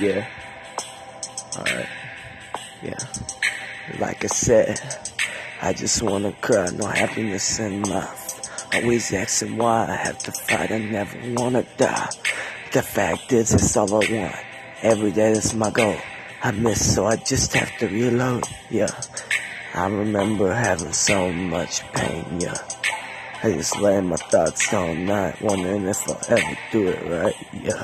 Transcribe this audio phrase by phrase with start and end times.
[0.00, 0.26] Yeah.
[1.56, 1.88] Alright.
[2.82, 2.98] Yeah.
[3.98, 4.80] Like I said,
[5.60, 8.40] I just wanna cry, no happiness in life.
[8.72, 12.08] Always asking why I have to fight, I never wanna die.
[12.72, 14.36] The fact is, it's all I want.
[14.80, 15.98] Every day is my goal.
[16.42, 18.44] I miss, so I just have to reload.
[18.70, 18.90] Yeah.
[19.74, 22.56] I remember having so much pain, yeah.
[23.42, 27.82] I just lay my thoughts all night, wondering if I'll ever do it right, yeah.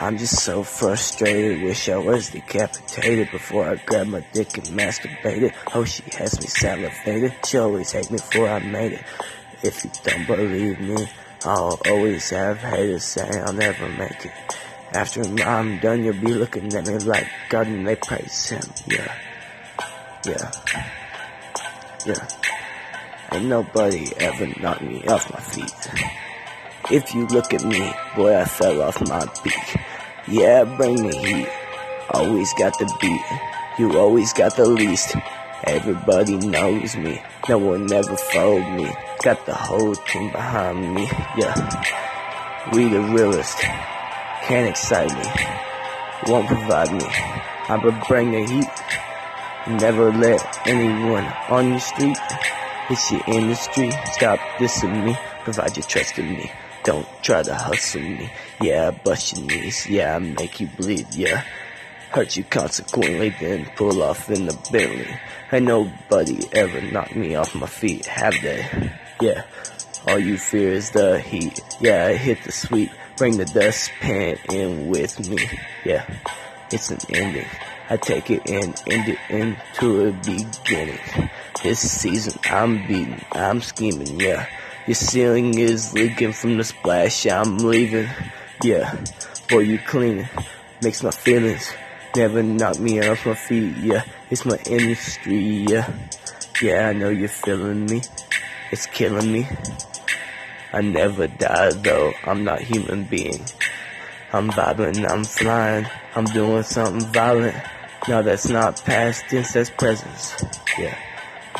[0.00, 5.52] I'm just so frustrated, wish I was decapitated before I grab my dick and masturbated.
[5.74, 9.02] Oh, she has me salivated, she always hate me before I made it.
[9.64, 11.08] If you don't believe me,
[11.44, 14.32] I'll always have haters saying I'll never make it.
[14.92, 19.12] After I'm done, you'll be looking at me like God and they praise him, yeah.
[20.24, 20.50] Yeah.
[22.06, 22.28] Yeah.
[23.32, 26.27] Ain't nobody ever knocked me off my feet.
[26.90, 29.76] If you look at me, boy, I fell off my beat.
[30.26, 31.48] Yeah, bring the heat.
[32.08, 33.20] Always got the beat.
[33.78, 35.14] You always got the least.
[35.64, 37.20] Everybody knows me.
[37.46, 38.90] No one ever fooled me.
[39.22, 41.02] Got the whole team behind me.
[41.36, 41.54] Yeah.
[42.72, 43.58] We the realest.
[43.58, 46.32] Can't excite me.
[46.32, 47.06] Won't provide me.
[47.68, 49.78] I'ma bring the heat.
[49.78, 52.16] Never let anyone on your street.
[52.88, 53.90] It's your industry.
[54.12, 55.18] Stop dissing me.
[55.44, 56.50] Provide your trust in me.
[56.84, 58.30] Don't try to hustle me.
[58.60, 59.86] Yeah, I bust your knees.
[59.86, 61.14] Yeah, I make you bleed.
[61.14, 61.44] Yeah.
[62.10, 65.06] Hurt you consequently, then pull off in the Bentley.
[65.52, 68.90] Ain't nobody ever knocked me off my feet, have they?
[69.20, 69.42] Yeah.
[70.06, 71.60] All you fear is the heat.
[71.80, 72.90] Yeah, I hit the sweet.
[73.16, 75.38] Bring the dustpan in with me.
[75.84, 76.06] Yeah.
[76.70, 77.46] It's an ending.
[77.90, 81.00] I take it and end it into a beginning.
[81.62, 84.46] This season I'm beating, I'm scheming, yeah.
[84.88, 88.08] Your ceiling is leaking from the splash, I'm leaving,
[88.64, 88.96] yeah.
[89.50, 90.26] Boy, you cleaning,
[90.80, 91.74] makes my feelings
[92.16, 94.02] never knock me off my feet, yeah.
[94.30, 95.92] It's my industry, yeah.
[96.62, 98.00] Yeah, I know you're feeling me,
[98.72, 99.46] it's killing me.
[100.72, 103.44] I never die though, I'm not human being.
[104.32, 107.56] I'm vibing, I'm flying, I'm doing something violent.
[108.08, 110.42] No, that's not past tense, that's presence.
[110.78, 110.96] Yeah.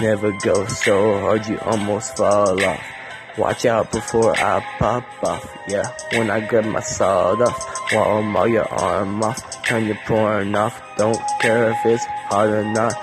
[0.00, 2.97] Never go so hard you almost fall off.
[3.38, 5.48] Watch out before I pop off.
[5.68, 5.86] Yeah.
[6.14, 9.62] When I grab my sawed off, I'm all your arm off.
[9.64, 10.82] Turn your porn off.
[10.96, 12.96] Don't care if it's hard or not.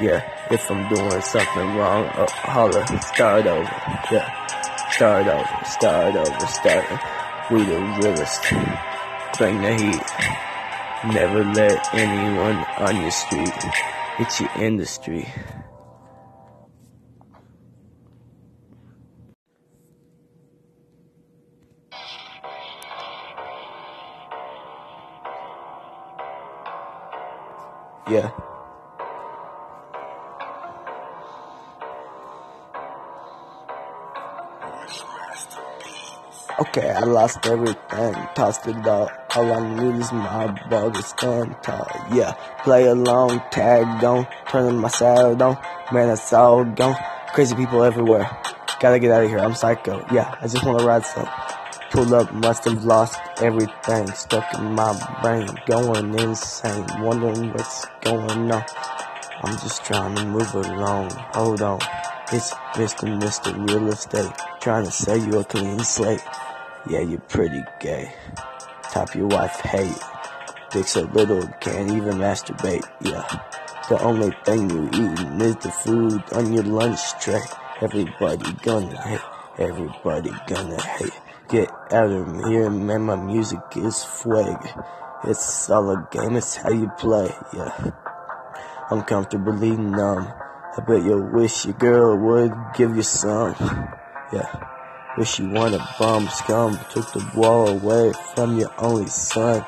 [0.00, 0.22] Yeah.
[0.52, 2.86] If I'm doing something wrong, uh, holler.
[3.00, 3.62] Start over.
[4.12, 4.30] Yeah.
[4.92, 5.64] Start over.
[5.64, 6.46] Start over.
[6.46, 7.50] Start.
[7.50, 8.42] We the realest.
[9.36, 11.12] Bring the heat.
[11.12, 13.52] Never let anyone on your street.
[14.20, 15.26] It's your industry.
[28.10, 28.30] Yeah.
[36.60, 39.10] Okay, I lost everything, tossed it all.
[39.34, 41.86] All I need is my to stand tall.
[42.12, 42.32] Yeah,
[42.64, 45.58] play along, tag don't turn on, turning my side on.
[45.92, 46.96] Man, it's all gone.
[47.34, 48.28] Crazy people everywhere.
[48.80, 49.38] Gotta get out of here.
[49.38, 50.04] I'm psycho.
[50.12, 51.28] Yeah, I just wanna ride some.
[51.90, 54.06] Pulled up, must have lost everything.
[54.08, 56.86] Stuck in my brain, going insane.
[57.00, 58.64] Wondering what's going on.
[59.42, 61.10] I'm just trying to move along.
[61.34, 61.80] Hold on.
[62.32, 63.08] It's Mr.
[63.20, 63.68] Mr.
[63.68, 64.32] Real Estate.
[64.60, 66.22] Trying to sell you a clean slate.
[66.88, 68.12] Yeah, you're pretty gay.
[68.90, 69.98] Top your wife hate.
[70.70, 72.84] Dick so little, can't even masturbate.
[73.02, 73.26] Yeah.
[73.88, 77.40] The only thing you eating is the food on your lunch tray.
[77.80, 79.20] Everybody gonna hate.
[79.58, 81.21] Everybody gonna hate.
[81.52, 83.02] Get out of here, man.
[83.02, 84.56] My music is swag.
[85.24, 86.34] It's all a game.
[86.36, 87.30] It's how you play.
[87.52, 87.90] Yeah.
[88.90, 90.32] I'm comfortably numb.
[90.32, 93.54] I bet you wish your girl would give you some.
[94.32, 94.48] Yeah.
[95.18, 96.78] Wish you weren't a bum scum.
[96.88, 99.62] Took the wall away from your only son.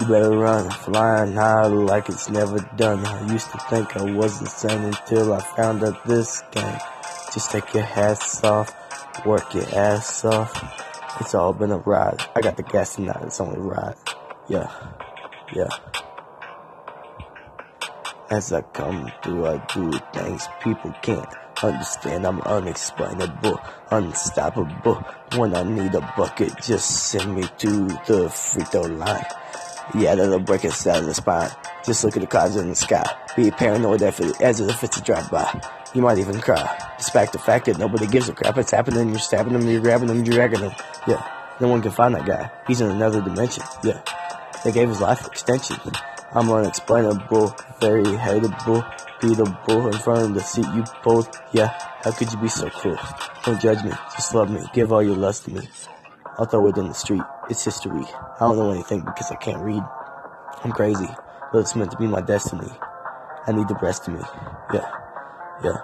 [0.00, 3.04] You better run, flying high like it's never done.
[3.04, 6.78] I used to think I wasn't son until I found out this game.
[7.34, 8.74] Just take your hats off,
[9.26, 10.87] work your ass off.
[11.20, 12.22] It's all been a ride.
[12.36, 13.96] I got the gas tonight, it's only ride.
[14.48, 14.70] Yeah,
[15.54, 15.68] yeah.
[18.30, 21.28] As I come through, I do things people can't
[21.62, 22.26] understand.
[22.26, 23.60] I'm unexplainable,
[23.90, 24.94] unstoppable.
[25.36, 29.26] When I need a bucket, just send me to the free throw line.
[29.94, 31.50] Yeah, that'll break of the spine.
[31.88, 33.02] Just look at the clouds in the sky.
[33.34, 35.60] Be paranoid if it, as if it's a drive-by.
[35.94, 36.92] You might even cry.
[36.98, 38.58] Despite the fact that nobody gives a crap.
[38.58, 39.08] It's happening.
[39.08, 39.66] You're stabbing them.
[39.66, 40.18] You're grabbing them.
[40.24, 40.72] You're dragging them.
[41.06, 41.26] Yeah.
[41.60, 42.50] No one can find that guy.
[42.68, 43.64] He's in another dimension.
[43.82, 44.02] Yeah.
[44.64, 45.78] They gave his life extension.
[46.30, 48.84] I'm unexplainable, very hateable,
[49.18, 51.26] beatable in front of the seat you pulled.
[51.52, 51.68] Yeah,
[52.04, 52.98] how could you be so cruel?
[53.46, 55.66] Don't judge me, just love me, give all your lust to me.
[56.36, 58.04] I'll throw it in the street, it's history.
[58.04, 59.82] I don't know anything because I can't read.
[60.64, 61.08] I'm crazy,
[61.52, 62.70] but it's meant to be my destiny.
[63.46, 64.20] I need the rest of me.
[64.74, 64.90] Yeah,
[65.64, 65.78] yeah.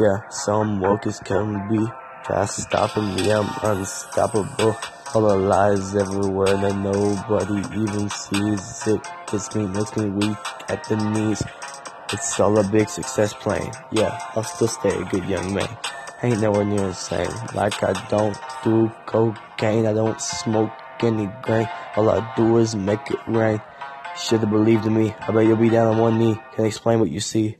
[0.00, 1.86] Yeah, some woke as can be.
[2.24, 4.76] Try stopping me, I'm unstoppable.
[5.14, 8.86] All the lies everywhere that nobody even sees.
[8.86, 9.00] It
[9.30, 10.36] gets me, makes me weak
[10.68, 11.42] at the knees.
[12.12, 13.72] It's all a big success plan.
[13.90, 15.68] Yeah, I'll still stay a good young man.
[16.22, 17.30] Ain't nowhere near insane.
[17.54, 20.70] Like I don't do cocaine, I don't smoke
[21.00, 21.68] any grain.
[21.96, 23.60] All I do is make it rain.
[24.20, 25.14] Should've believed in me.
[25.20, 26.34] I bet you'll be down on one knee.
[26.54, 27.56] Can I explain what you see.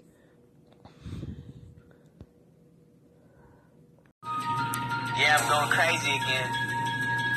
[5.17, 6.49] Yeah, I'm going crazy again.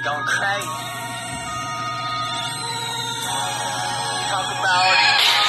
[0.04, 0.78] Going crazy.
[4.30, 4.96] Talk about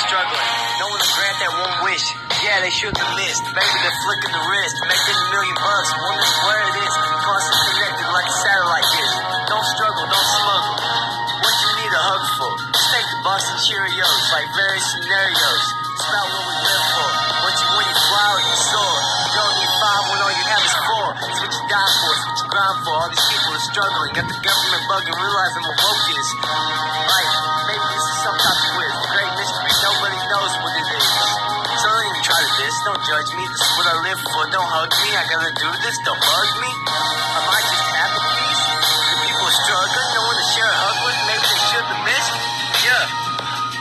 [0.06, 0.50] struggling.
[0.78, 2.06] No one to grant that one wish.
[2.44, 3.44] Yeah, they should have missed.
[3.50, 4.76] Maybe they're flicking the wrist.
[4.84, 5.90] Making a million bucks.
[5.96, 6.94] Wondering where it is.
[7.24, 9.11] Constantly connected like a satellite dish.
[13.22, 15.62] Boston Cheerios like various scenarios.
[15.94, 17.08] It's about what we live for.
[17.38, 18.98] What you when you fly or you soar.
[18.98, 21.06] You don't need five when all you have is four.
[21.30, 22.94] It's what you die for, it's what you grind for.
[22.98, 24.10] All these people are struggling.
[24.18, 26.28] Got the government bugging, realizing what woke is.
[26.42, 27.30] Like,
[27.70, 28.94] maybe this is some type of quiz.
[29.14, 31.06] Great mystery, nobody knows what it is.
[31.78, 33.44] So don't even try to diss, don't judge me.
[33.46, 34.42] This is what I live for.
[34.50, 36.70] Don't hug me, I gotta do this, don't bug me.
[37.38, 38.41] Am I just happy?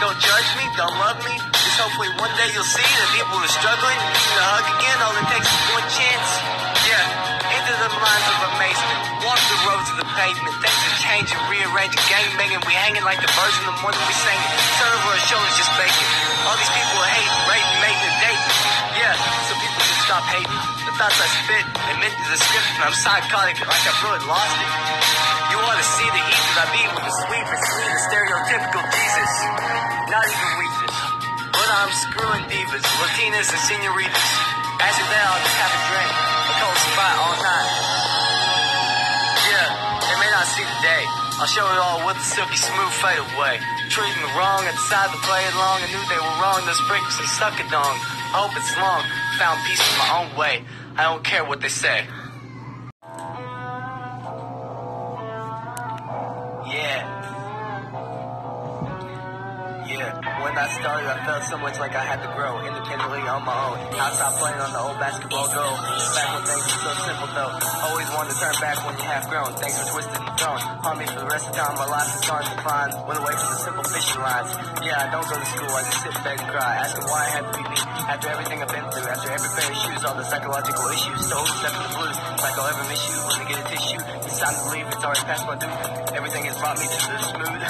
[0.01, 1.37] Don't judge me, don't love me.
[1.37, 3.99] Just hopefully one day you'll see the people are struggling.
[4.01, 6.29] Need a hug again, all it takes is one chance.
[6.89, 7.05] Yeah,
[7.53, 8.99] into the minds of amazement.
[9.21, 10.57] Walk the roads of the pavement.
[10.57, 12.65] Things are changing, rearranging, gang banging.
[12.65, 14.51] We hanging like the birds in the morning we singing.
[14.89, 16.07] Over our shoulders just bacon.
[16.49, 18.57] All these people are hating, raping, mating, and dating.
[18.97, 19.13] Yeah,
[19.45, 20.59] so people can stop hating.
[20.81, 22.77] The thoughts I spit, they meant the description.
[22.81, 24.71] I'm psychotic, like I've really lost it.
[25.53, 28.81] You want to see the heat that I beat with the sweet and sweet stereotypical
[28.89, 29.80] Jesus.
[30.11, 30.95] Not even weakness.
[31.55, 34.27] But I'm screwing divas, Latinas and senoritas.
[34.83, 36.11] After that, I'll just have a drink.
[36.11, 37.71] A cold spot all night.
[39.55, 39.69] Yeah,
[40.03, 41.03] they may not see the day.
[41.39, 43.55] I'll show it all with a silky smooth fade away.
[43.87, 45.79] Treating me wrong, I decided to play it long.
[45.79, 47.95] I knew they were wrong, those sprinkles and suck a dong.
[48.35, 49.07] I hope it's long.
[49.39, 50.67] Found peace in my own way.
[50.99, 52.03] I don't care what they say.
[60.79, 63.77] Started, I felt so much like I had to grow independently on my own.
[63.91, 65.75] I stopped playing on the old basketball goal.
[65.75, 67.53] Back when things were so simple though.
[67.91, 69.51] Always wanted to turn back when you half grown.
[69.59, 70.59] Things were twisted and thrown.
[70.85, 71.75] Haunt me for the rest of time.
[71.75, 72.89] My life is starting to find.
[73.09, 74.51] Went away from the simple fishing lines.
[74.85, 75.71] Yeah, I don't go to school.
[75.71, 76.71] I just sit back and cry.
[76.83, 77.77] Asking why I had to be me.
[78.07, 79.09] After everything I've been through.
[79.11, 80.01] After every pair of shoes.
[80.05, 81.19] All the psychological issues.
[81.25, 82.17] Stole step in the blues.
[82.39, 83.17] Like I'll ever miss you.
[83.27, 84.01] When I get a tissue.
[84.29, 84.87] It's time to leave.
[84.87, 86.10] It's already past my due.
[86.21, 87.65] Everything has brought me to this smooth.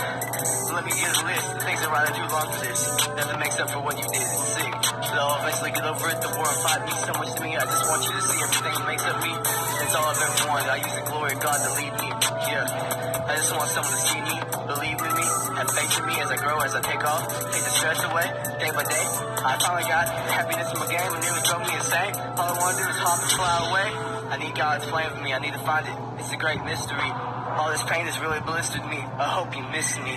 [0.76, 1.48] Let me get a list.
[1.56, 2.82] The things I'd rather do long for this.
[3.16, 4.28] Nothing makes up for what you did.
[4.28, 4.76] It's sick.
[5.16, 6.20] I'll eventually get over it.
[6.20, 7.56] The war and fight means so much to me.
[7.56, 9.32] I just want you to see everything makes up me.
[9.32, 10.68] It's all I've ever wanted.
[10.68, 12.10] I use the glory of God to lead me.
[12.52, 13.12] Yeah.
[13.24, 14.36] I just want someone to see me,
[14.68, 17.64] believe in me, have faith in me as I grow, as I take off, take
[17.64, 18.28] the stress away,
[18.60, 19.08] day by day.
[19.48, 22.12] I finally got happiness in my game and it was drove me insane.
[22.36, 23.88] All I want to do is hop and fly away.
[24.28, 25.32] I need God's plan for me.
[25.32, 25.96] I need to find it.
[26.20, 27.31] It's a great mystery.
[27.58, 28.98] All this pain has really blistered me.
[28.98, 30.16] I hope you miss me.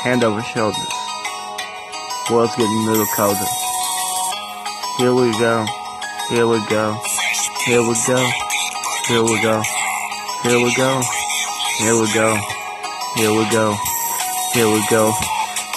[0.00, 0.94] Hand over shoulders.
[2.30, 3.44] World's getting a little colder.
[4.96, 5.66] Here we go.
[6.30, 6.96] Here we go.
[7.66, 8.20] Here we go.
[9.06, 9.62] Here we go.
[10.42, 11.02] Here we go.
[11.76, 12.40] Here we go.
[13.16, 13.76] Here we go.
[14.54, 15.12] Here we go.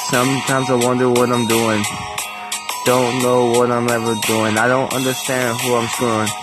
[0.10, 1.84] Sometimes I wonder what I'm doing.
[2.86, 4.58] Don't know what I'm ever doing.
[4.58, 6.43] I don't understand who I'm screwing.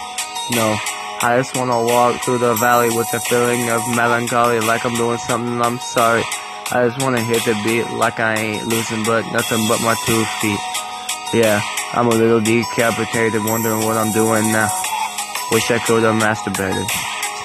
[0.50, 0.76] No.
[1.22, 5.18] I just wanna walk through the valley with a feeling of melancholy like I'm doing
[5.18, 6.24] something I'm sorry.
[6.72, 10.24] I just wanna hit the beat like I ain't losing but nothing but my two
[10.40, 10.58] feet.
[11.32, 11.60] Yeah,
[11.92, 14.70] I'm a little decapitated wondering what I'm doing now.
[15.52, 16.88] Wish I could have masturbated.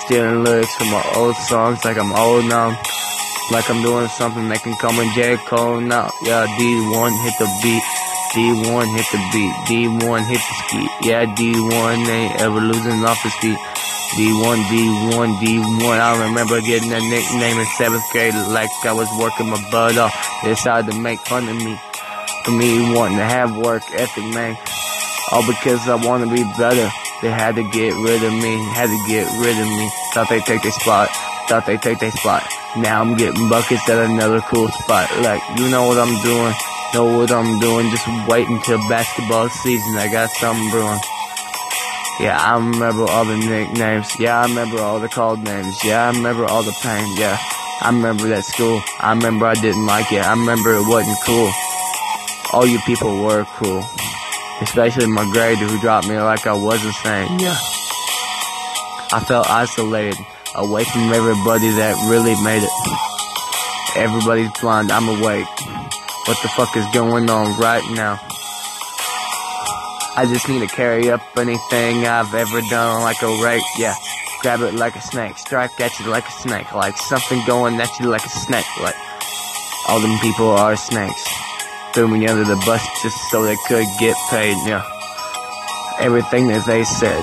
[0.05, 2.69] Stealing lyrics from my old songs like I'm old now.
[3.51, 5.37] Like I'm doing something that can come in J.
[5.37, 6.09] Cole now.
[6.23, 7.83] Yeah, D1 hit the beat.
[8.33, 9.53] D1 hit the beat.
[9.67, 10.89] D1 hit the ski.
[11.03, 13.57] Yeah, D1 ain't ever losing off his feet.
[14.15, 15.99] D1, D1, D1.
[15.99, 20.13] I remember getting a nickname in seventh grade like I was working my butt off.
[20.43, 21.79] They decided to make fun of me.
[22.45, 24.55] For me wanting to have work ethic, man.
[25.31, 26.89] All because I want to be better.
[27.21, 29.89] They had to get rid of me, had to get rid of me.
[30.13, 31.09] Thought they take their spot.
[31.49, 32.43] Thought they take their spot.
[32.77, 35.09] Now I'm getting buckets at another cool spot.
[35.21, 36.53] Like, you know what I'm doing.
[36.95, 37.91] Know what I'm doing.
[37.91, 39.97] Just wait until basketball season.
[39.97, 40.97] I got something brewing.
[42.21, 44.17] Yeah, I remember all the nicknames.
[44.17, 45.83] Yeah, I remember all the called names.
[45.83, 47.17] Yeah, I remember all the pain.
[47.17, 47.37] Yeah,
[47.81, 48.81] I remember that school.
[49.01, 50.23] I remember I didn't like it.
[50.23, 51.51] I remember it wasn't cool.
[52.53, 53.83] All you people were cool.
[54.61, 57.39] Especially my grader who dropped me like I was insane.
[57.39, 57.59] Yeah.
[59.11, 60.15] I felt isolated,
[60.55, 62.71] away from everybody that really made it.
[63.99, 65.45] Everybody's blind, I'm awake.
[66.25, 68.19] What the fuck is going on right now?
[70.17, 73.93] I just need to carry up anything I've ever done like a rake, yeah.
[74.41, 77.99] Grab it like a snake, strike at you like a snake, like something going at
[77.99, 78.95] you like a snake, like
[79.87, 81.27] all them people are snakes.
[81.93, 84.83] Threw me under the bus just so they could get paid, yeah.
[85.99, 87.21] Everything that they said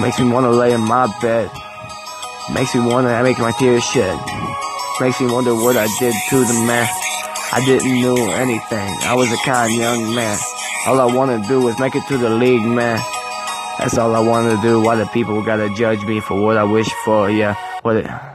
[0.00, 1.50] makes me want to lay in my bed,
[2.54, 4.18] makes me want to make my tears shed,
[5.02, 6.88] makes me wonder what I did to the man.
[7.50, 10.38] I didn't know anything, I was a kind young man.
[10.86, 12.98] All I wanna do is make it to the league, man.
[13.78, 14.82] That's all I wanna do.
[14.82, 17.30] Why the people gotta judge me for what I wish for?
[17.30, 18.27] Yeah, what it.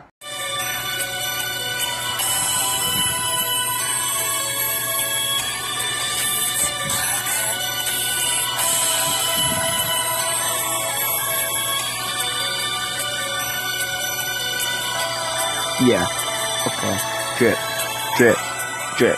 [19.03, 19.17] Drip,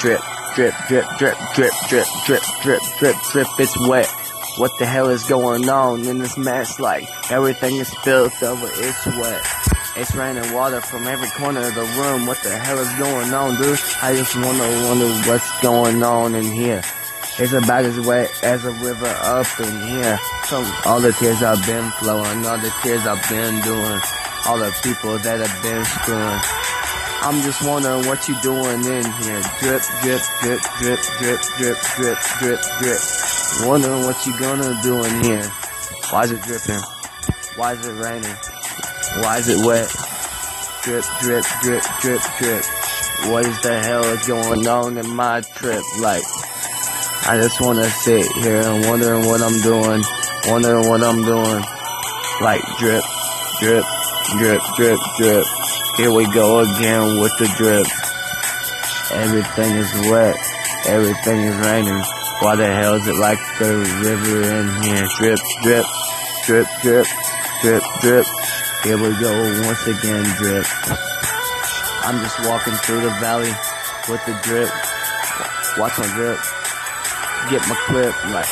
[0.00, 0.20] drip
[0.54, 4.08] drip, drip, drip, drip, drip, drip, drip, drip, drip, it's wet.
[4.56, 6.80] What the hell is going on in this mess?
[6.80, 9.42] Like, everything is spilled over, it's wet.
[9.96, 12.26] It's raining water from every corner of the room.
[12.26, 13.78] What the hell is going on, dude?
[14.02, 16.82] I just wanna wonder what's going on in here.
[17.38, 20.18] It's about as wet as a river up in here.
[20.44, 24.00] So all the tears I've been flowing, all the tears I've been doing,
[24.46, 26.69] all the people that have been screwing.
[27.22, 29.42] I'm just wondering what you doing in here.
[29.60, 33.00] Drip, drip, drip, drip, drip, drip, drip, drip, drip.
[33.68, 35.44] Wondering what you gonna do in here.
[36.08, 36.80] Why is it dripping?
[37.56, 38.36] Why is it raining?
[39.20, 39.90] Why is it wet?
[40.82, 42.64] Drip, drip, drip, drip, drip.
[43.28, 45.82] What is the hell is going on in my trip?
[46.00, 46.22] Like,
[47.28, 50.02] I just wanna sit here and wondering what I'm doing.
[50.46, 51.64] Wondering what I'm doing.
[52.40, 53.04] Like, drip,
[53.60, 53.84] drip,
[54.38, 55.59] drip, drip, drip.
[56.00, 57.84] Here we go again with the drip.
[59.12, 60.34] Everything is wet.
[60.88, 62.00] Everything is raining.
[62.40, 65.04] Why the hell is it like the river in here?
[65.18, 65.84] Drip, drip,
[66.46, 67.06] drip, drip,
[67.60, 68.26] drip, drip.
[68.82, 69.28] Here we go
[69.68, 70.64] once again, drip.
[72.08, 73.52] I'm just walking through the valley
[74.08, 74.72] with the drip.
[75.76, 76.40] Watch my drip.
[77.52, 78.16] Get my clip.
[78.32, 78.48] Like,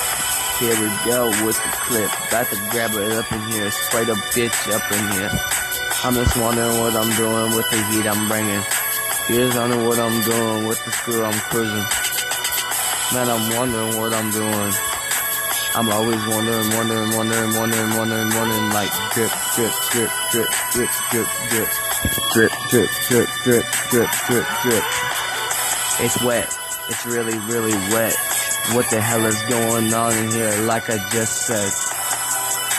[0.61, 2.13] here we go with the clip.
[2.29, 3.71] About to grab it up in here.
[3.71, 5.33] Spray the bitch up in here.
[6.05, 8.63] I'm just wondering what I'm doing with the heat I'm bringing.
[9.27, 11.85] Here's under what I'm doing with the screw I'm cruising.
[13.13, 14.73] Man, I'm wondering what I'm doing.
[15.75, 21.29] I'm always wondering, wondering, wondering, wondering, wondering, wondering, like drip, drip, drip, drip, drip, drip,
[21.51, 21.71] drip,
[22.31, 24.85] drip, drip, drip, drip, drip, drip, drip.
[25.99, 26.47] It's wet.
[26.89, 28.15] It's really, really wet.
[28.71, 30.63] What the hell is going on in here?
[30.63, 31.73] Like I just said,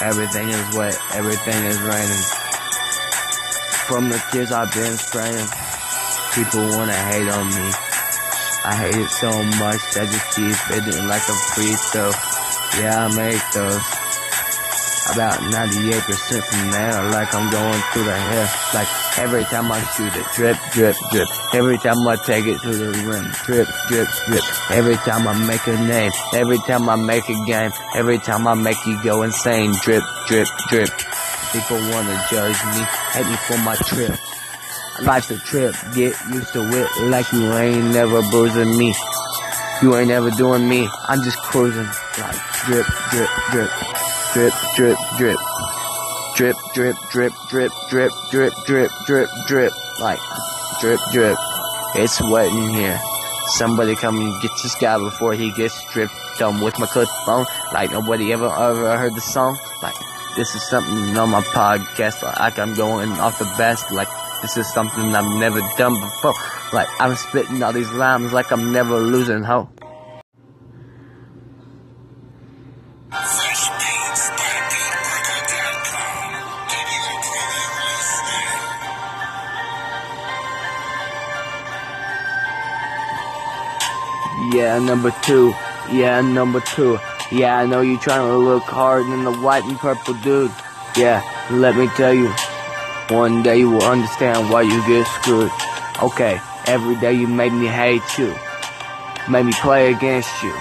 [0.07, 0.97] everything is wet.
[1.13, 2.38] Everything is raining.
[3.89, 5.49] From the tears I've been spraying,
[6.37, 7.73] people wanna hate on me.
[8.63, 12.13] I hate it so much, I just keep hitting like a free throw.
[12.77, 13.81] Yeah, I make those.
[15.09, 18.47] About 98% from there, like I'm going through the hair.
[18.75, 21.27] Like every time I shoot it, drip, drip, drip.
[21.55, 24.43] Every time I take it to the rim, drip, drip, drip.
[24.69, 28.53] Every time I make a name, every time I make a game, every time I
[28.53, 30.89] make you go insane, drip, drip, drip.
[31.51, 34.13] People wanna judge me, hate me for my trip.
[35.01, 38.93] Life's a trip, get used to it like you ain't never bruising me.
[39.81, 41.87] You ain't ever doing me, I'm just cruising.
[42.19, 43.71] Like drip, drip, drip,
[44.33, 45.39] drip, drip, drip.
[46.35, 49.73] Drip, drip, drip, drip, drip, drip, drip, drip, drip.
[49.99, 50.19] Like
[50.79, 51.37] drip, drip.
[51.95, 52.99] It's wet in here.
[53.57, 57.45] Somebody come and get this guy before he gets stripped um, with my clip phone.
[57.73, 59.57] Like nobody ever ever heard the song.
[59.81, 59.95] Like
[60.35, 62.23] this is something on my podcast.
[62.23, 63.91] Like I'm going off the best.
[63.91, 64.07] Like
[64.41, 66.33] this is something I've never done before.
[66.71, 69.69] Like I'm spitting all these rhymes like I'm never losing hope.
[84.51, 85.53] Yeah, number two.
[85.91, 86.99] Yeah, number two.
[87.31, 90.51] Yeah, I know you're trying to look hard in the white and purple dude.
[90.97, 91.21] Yeah,
[91.51, 92.33] Let me tell you,
[93.09, 95.51] one day you will understand why you get screwed.
[96.01, 98.33] Okay, every day you made me hate you,
[99.29, 100.53] made me play against you.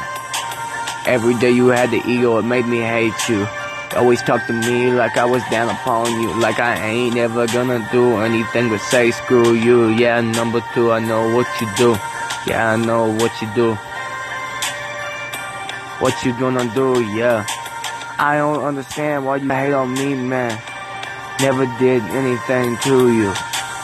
[1.06, 3.48] Every day you had the ego, it made me hate you.
[3.96, 7.88] Always talk to me like I was down upon you, like I ain't ever gonna
[7.90, 9.88] do anything but say screw you.
[9.88, 11.92] Yeah, number two, I know what you do.
[12.46, 13.78] Yeah, I know what you do.
[16.00, 17.44] What you gonna do, yeah.
[18.18, 20.60] I don't understand why you hate on me, man.
[21.40, 23.32] Never did anything to you.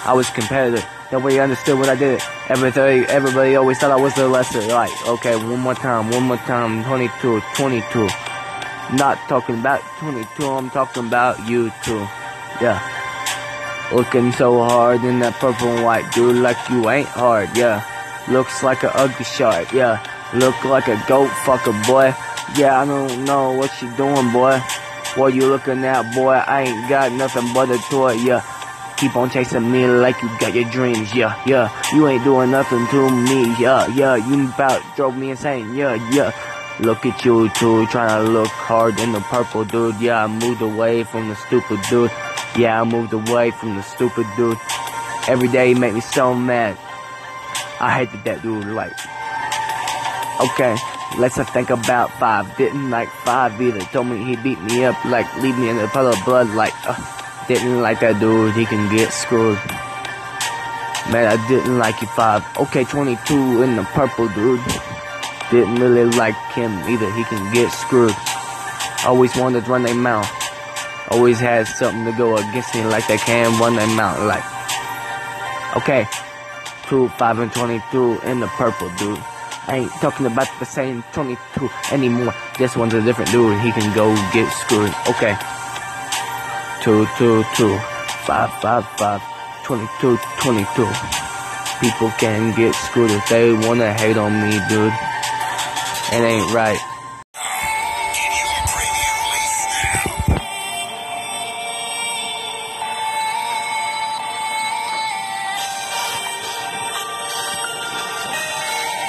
[0.05, 0.87] I was competitive.
[1.11, 2.23] Nobody understood what I did.
[2.49, 4.61] Everybody, everybody always thought I was the lesser.
[4.63, 6.85] Like, okay, one more time, one more time.
[6.85, 8.09] 22, 22.
[8.93, 12.07] Not talking about 22, I'm talking about you too.
[12.61, 12.79] Yeah.
[13.93, 17.83] Looking so hard in that purple and white, dude, like you ain't hard, yeah.
[18.29, 20.03] Looks like a ugly shark, yeah.
[20.33, 22.15] Look like a goat fucker, boy.
[22.57, 24.59] Yeah, I don't know what you doing, boy.
[25.17, 26.33] What you looking at, boy?
[26.33, 28.43] I ain't got nothing but a toy, yeah.
[28.97, 31.71] Keep on chasing me like you got your dreams, yeah, yeah.
[31.93, 34.17] You ain't doing nothing to me, yeah, yeah.
[34.17, 36.33] You about drove me insane, yeah, yeah.
[36.81, 40.01] Look at you two trying to look hard in the purple, dude.
[40.01, 42.11] Yeah, I moved away from the stupid dude.
[42.57, 44.59] Yeah, I moved away from the stupid dude.
[45.29, 46.77] Every day he make me so mad.
[47.81, 48.93] I hated that dude, like.
[50.41, 50.77] Okay,
[51.19, 52.57] let's think about five.
[52.57, 53.81] Didn't like five either.
[53.81, 56.75] Told me he beat me up, like leave me in a puddle of blood, like.
[56.87, 57.15] Uh,
[57.47, 58.55] didn't like that dude.
[58.55, 59.59] He can get screwed.
[61.13, 62.43] Man, I didn't like you five.
[62.57, 64.65] Okay, 22 in the purple, dude.
[65.51, 67.13] Didn't really like him either.
[67.13, 68.17] He can get screwed.
[69.05, 70.31] Always wanted to run their mouth.
[71.11, 74.19] Always had something to go against me like they can run their mouth.
[74.25, 74.45] Like,
[75.77, 76.09] okay,
[76.89, 79.23] 2, 5, and 22 in the purple, dude.
[79.67, 82.35] I ain't talking about the same 22 anymore.
[82.59, 83.59] This one's a different dude.
[83.61, 84.93] He can go get screwed.
[85.09, 85.35] Okay.
[86.83, 87.79] 2, 2, 2,
[88.27, 89.23] 5, 5, 5,
[89.65, 90.87] 22, 22.
[91.81, 94.93] People can get screwed if they wanna hate on me, dude.
[96.13, 96.79] It ain't right.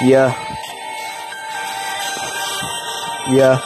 [0.02, 0.45] Yeah.
[3.28, 3.60] Yeah.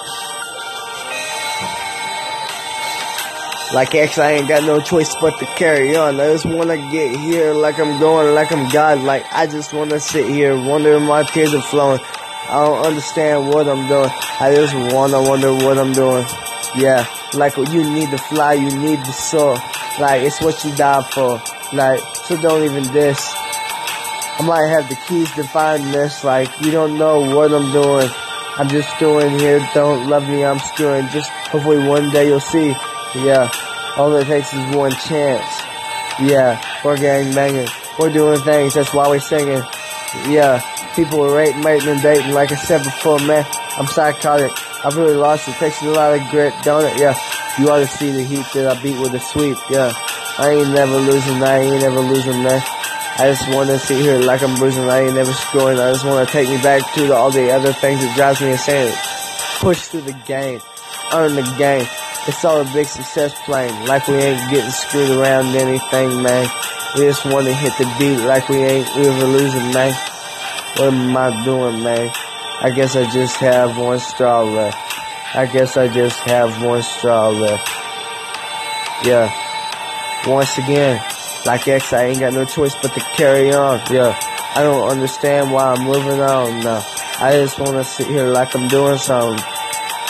[3.75, 6.19] Like actually I ain't got no choice but to carry on.
[6.19, 9.01] I just wanna get here like I'm going, like I'm God.
[9.03, 12.01] Like I just wanna sit here, wondering my tears are flowing.
[12.49, 14.11] I don't understand what I'm doing.
[14.41, 16.25] I just wanna wonder what I'm doing.
[16.75, 19.55] Yeah, like oh, you need to fly, you need to soar.
[20.01, 21.41] Like it's what you die for.
[21.73, 23.33] Like so don't even diss.
[23.37, 26.25] I might have the keys to find this.
[26.25, 28.11] Like you don't know what I'm doing.
[28.59, 29.67] I'm just doing here.
[29.75, 30.45] Don't love me.
[30.45, 31.09] I'm screwing.
[31.09, 32.75] Just hopefully one day you'll see.
[33.15, 33.51] Yeah,
[33.97, 35.63] all it takes is one chance.
[36.21, 37.69] Yeah, we're gang banging.
[37.99, 38.75] We're doing things.
[38.75, 39.63] That's why we're singing.
[40.29, 40.61] Yeah,
[40.95, 42.33] people are rating, mating, and dating.
[42.33, 43.47] Like I said before, man,
[43.79, 44.53] I'm psychotic.
[44.85, 45.55] I've really lost it.
[45.55, 46.99] Takes a lot of grit, don't it?
[47.01, 47.19] Yeah,
[47.59, 49.57] you ought to see the heat that I beat with a sweep.
[49.71, 49.93] Yeah,
[50.39, 51.43] I ain't never losing.
[51.43, 52.63] I ain't never losing, man.
[53.21, 54.89] I just want to sit here like I'm bruising.
[54.89, 55.79] I ain't never scoring.
[55.79, 58.41] I just want to take me back to the, all the other things that drives
[58.41, 58.95] me insane.
[59.61, 60.59] Push through the game,
[61.13, 61.85] earn the game.
[62.27, 63.69] It's all a big success plan.
[63.87, 66.49] Like we ain't getting screwed around anything, man.
[66.97, 69.93] We just want to hit the beat like we ain't ever losing, man.
[70.77, 72.09] What am I doing, man?
[72.63, 74.79] I guess I just have one straw left.
[75.37, 77.69] I guess I just have one straw left.
[79.05, 79.29] Yeah.
[80.27, 81.05] Once again,
[81.47, 83.81] like X, I ain't got no choice but to carry on.
[83.91, 84.19] Yeah.
[84.53, 86.85] I don't understand why I'm moving on now.
[87.21, 89.45] I just want to sit here like I'm doing something.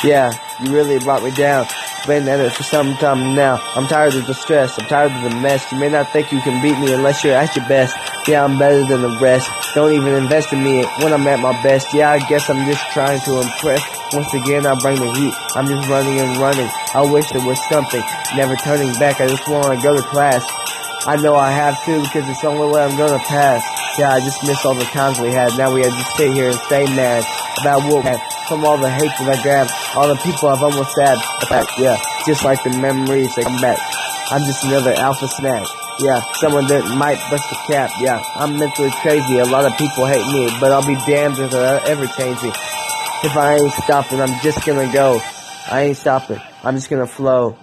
[0.02, 1.66] Yeah, you really brought me down.
[2.06, 3.60] Been at it for some time now.
[3.76, 4.78] I'm tired of the stress.
[4.78, 5.70] I'm tired of the mess.
[5.70, 7.94] You may not think you can beat me unless you're at your best.
[8.26, 9.50] Yeah, I'm better than the rest.
[9.74, 11.92] Don't even invest in me when I'm at my best.
[11.92, 13.84] Yeah, I guess I'm just trying to impress.
[14.14, 15.34] Once again, I bring the heat.
[15.54, 16.70] I'm just running and running.
[16.94, 18.02] I wish there was something.
[18.34, 19.20] Never turning back.
[19.20, 20.42] I just want to go to class.
[21.06, 23.64] I know I have to because it's the only way I'm going to pass.
[23.98, 25.56] Yeah, I just miss all the times we had.
[25.56, 27.24] Now we have to sit here and stay mad
[27.60, 28.20] about what we had.
[28.48, 31.16] From all the hate that I grabbed, all the people I've almost had.
[31.78, 33.78] Yeah, just like the memories that come back.
[34.30, 35.66] I'm just another alpha snack.
[36.00, 37.90] Yeah, someone that might bust a cap.
[38.00, 39.38] Yeah, I'm mentally crazy.
[39.38, 42.56] A lot of people hate me, but I'll be damned if I ever change it.
[43.22, 45.20] If I ain't stopping, I'm just gonna go.
[45.70, 46.40] I ain't stopping.
[46.64, 47.56] I'm just gonna flow.